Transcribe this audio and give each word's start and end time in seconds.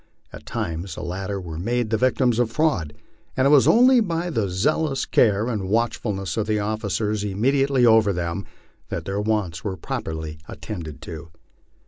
At 0.33 0.47
times 0.47 0.95
the 0.95 1.03
latter 1.03 1.39
were 1.39 1.59
made 1.59 1.91
the 1.91 1.95
victims 1.97 2.39
of 2.39 2.49
fraud, 2.49 2.95
and 3.37 3.45
it 3.45 3.51
was 3.51 3.67
only 3.67 3.99
by 3.99 4.31
the 4.31 4.49
zealous 4.49 5.05
care 5.05 5.45
and 5.47 5.69
watchfulness 5.69 6.37
of 6.37 6.47
the 6.47 6.57
officers 6.57 7.23
immediately 7.23 7.85
over 7.85 8.11
them, 8.11 8.47
that 8.89 9.05
their 9.05 9.21
wants 9.21 9.63
were 9.63 9.77
properly 9.77 10.39
attended 10.47 11.03
to. 11.03 11.29